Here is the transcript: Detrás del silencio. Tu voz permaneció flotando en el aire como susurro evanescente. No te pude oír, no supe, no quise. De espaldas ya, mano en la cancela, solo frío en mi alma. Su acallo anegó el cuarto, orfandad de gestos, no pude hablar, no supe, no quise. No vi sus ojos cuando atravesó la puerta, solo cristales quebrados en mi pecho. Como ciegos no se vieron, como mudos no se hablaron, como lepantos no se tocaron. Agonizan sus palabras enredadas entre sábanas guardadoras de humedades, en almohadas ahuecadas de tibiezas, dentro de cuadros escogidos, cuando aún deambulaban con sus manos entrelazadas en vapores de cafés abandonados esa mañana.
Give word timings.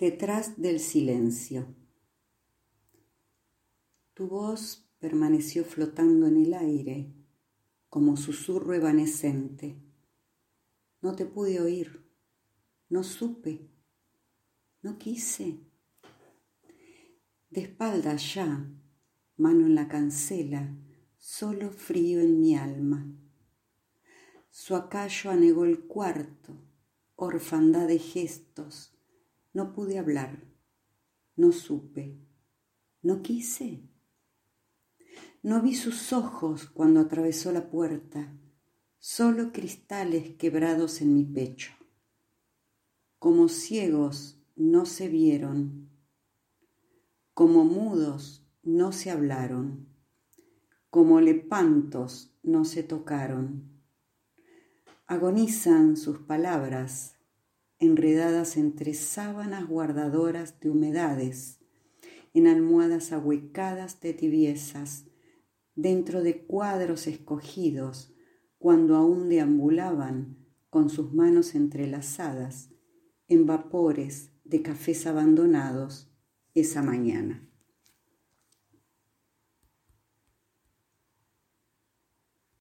Detrás 0.00 0.58
del 0.58 0.80
silencio. 0.80 1.76
Tu 4.14 4.26
voz 4.26 4.88
permaneció 4.98 5.62
flotando 5.62 6.26
en 6.26 6.38
el 6.38 6.54
aire 6.54 7.12
como 7.90 8.16
susurro 8.16 8.72
evanescente. 8.72 9.78
No 11.02 11.14
te 11.14 11.26
pude 11.26 11.60
oír, 11.60 12.02
no 12.88 13.04
supe, 13.04 13.68
no 14.80 14.96
quise. 14.96 15.60
De 17.50 17.60
espaldas 17.60 18.32
ya, 18.36 18.72
mano 19.36 19.66
en 19.66 19.74
la 19.74 19.86
cancela, 19.86 20.78
solo 21.18 21.70
frío 21.70 22.22
en 22.22 22.40
mi 22.40 22.56
alma. 22.56 23.06
Su 24.48 24.76
acallo 24.76 25.30
anegó 25.30 25.66
el 25.66 25.80
cuarto, 25.80 26.56
orfandad 27.16 27.86
de 27.86 27.98
gestos, 27.98 28.96
no 29.52 29.72
pude 29.72 29.98
hablar, 29.98 30.44
no 31.36 31.52
supe, 31.52 32.18
no 33.02 33.22
quise. 33.22 33.82
No 35.42 35.62
vi 35.62 35.74
sus 35.74 36.12
ojos 36.12 36.66
cuando 36.66 37.00
atravesó 37.00 37.50
la 37.50 37.70
puerta, 37.70 38.36
solo 38.98 39.52
cristales 39.52 40.36
quebrados 40.36 41.00
en 41.00 41.14
mi 41.14 41.24
pecho. 41.24 41.72
Como 43.18 43.48
ciegos 43.48 44.38
no 44.54 44.84
se 44.86 45.08
vieron, 45.08 45.88
como 47.32 47.64
mudos 47.64 48.46
no 48.62 48.92
se 48.92 49.10
hablaron, 49.10 49.88
como 50.90 51.20
lepantos 51.20 52.34
no 52.42 52.64
se 52.64 52.82
tocaron. 52.82 53.80
Agonizan 55.06 55.96
sus 55.96 56.18
palabras 56.18 57.16
enredadas 57.80 58.56
entre 58.56 58.94
sábanas 58.94 59.66
guardadoras 59.66 60.60
de 60.60 60.70
humedades, 60.70 61.58
en 62.34 62.46
almohadas 62.46 63.10
ahuecadas 63.10 64.00
de 64.00 64.12
tibiezas, 64.12 65.06
dentro 65.74 66.22
de 66.22 66.44
cuadros 66.44 67.06
escogidos, 67.06 68.14
cuando 68.58 68.94
aún 68.96 69.28
deambulaban 69.28 70.36
con 70.68 70.90
sus 70.90 71.12
manos 71.12 71.54
entrelazadas 71.54 72.70
en 73.26 73.46
vapores 73.46 74.30
de 74.44 74.62
cafés 74.62 75.06
abandonados 75.06 76.12
esa 76.54 76.82
mañana. 76.82 77.49